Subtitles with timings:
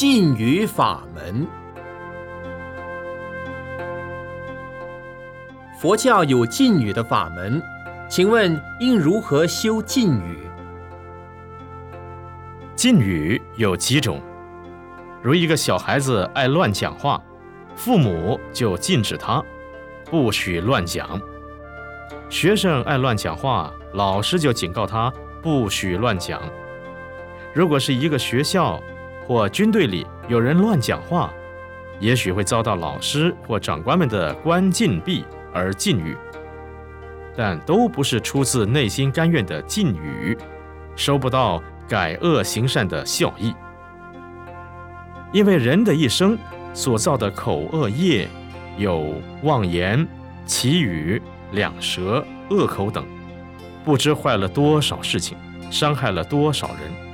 [0.00, 1.44] 禁语法门。
[5.80, 7.60] 佛教有禁语的法门，
[8.08, 10.38] 请问应如何修禁语？
[12.76, 14.22] 禁语有几种？
[15.20, 17.20] 如一个小孩子爱乱讲话，
[17.74, 19.44] 父母就禁止他，
[20.04, 21.20] 不许乱讲。
[22.30, 25.12] 学生爱乱讲话，老师就警告他
[25.42, 26.40] 不许乱讲。
[27.52, 28.80] 如果是一个学校
[29.28, 31.30] 或军队里有人乱讲话，
[32.00, 36.16] 也许会遭到老师或长官们的关禁闭而禁语，
[37.36, 40.36] 但都不是出自内心甘愿的禁语，
[40.96, 43.54] 收不到改恶行善的效益。
[45.30, 46.36] 因为人的一生
[46.72, 48.26] 所造的口恶业，
[48.78, 50.08] 有妄言、
[50.46, 51.20] 绮语。
[51.52, 53.06] 两舌、恶口等，
[53.82, 55.34] 不知坏了多少事情，
[55.70, 57.07] 伤害了多少人。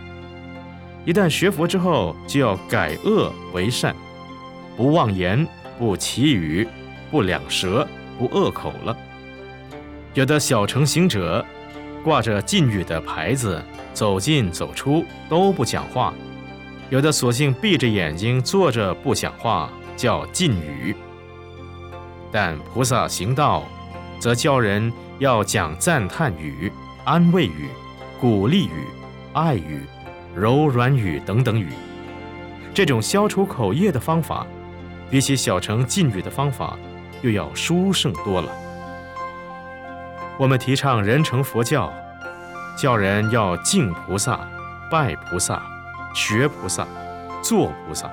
[1.04, 3.94] 一旦学佛之后，就要改恶为善，
[4.76, 5.46] 不妄言，
[5.78, 6.66] 不绮语，
[7.10, 7.86] 不两舌，
[8.18, 8.96] 不恶口了。
[10.14, 11.44] 有的小乘行者，
[12.02, 16.12] 挂着禁语的牌子，走进走出都不讲话；
[16.90, 20.94] 有的索性闭着眼睛坐着不讲话，叫禁语。
[22.32, 23.64] 但菩萨行道。
[24.20, 26.72] 则教人要讲赞叹语、
[27.04, 27.68] 安慰语、
[28.18, 28.86] 鼓励语、
[29.34, 29.82] 爱语、
[30.34, 31.68] 柔软语等等语。
[32.72, 34.46] 这种消除口业的方法，
[35.08, 36.76] 比起小乘禁语的方法，
[37.22, 38.48] 又要殊胜多了。
[40.36, 41.92] 我们提倡人成佛教，
[42.76, 44.40] 教人要敬菩萨、
[44.90, 45.62] 拜菩萨、
[46.12, 46.84] 学菩萨、
[47.40, 48.10] 做菩萨，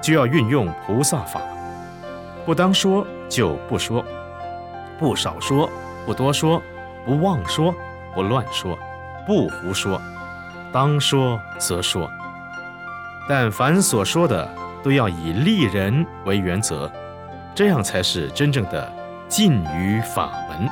[0.00, 1.40] 就要运用菩萨法，
[2.46, 4.04] 不当说就不说。
[4.96, 5.68] 不少说，
[6.06, 6.62] 不多说，
[7.04, 7.74] 不妄说，
[8.14, 8.78] 不乱说，
[9.26, 10.00] 不胡说，
[10.74, 12.10] 当说则说。
[13.28, 14.46] 但凡所说的，
[14.82, 16.90] 都要以利人为原则，
[17.54, 18.92] 这样才是真正的
[19.28, 20.68] 禁于法门。